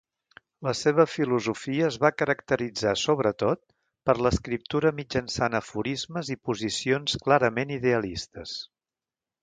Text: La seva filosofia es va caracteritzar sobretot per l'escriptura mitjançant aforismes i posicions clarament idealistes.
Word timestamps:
La 0.67 0.71
seva 0.77 1.03
filosofia 1.15 1.89
es 1.89 1.99
va 2.05 2.11
caracteritzar 2.21 2.95
sobretot 3.03 3.63
per 4.09 4.17
l'escriptura 4.27 4.95
mitjançant 5.03 5.61
aforismes 5.63 6.33
i 6.37 6.41
posicions 6.51 7.23
clarament 7.29 7.77
idealistes. 7.81 8.61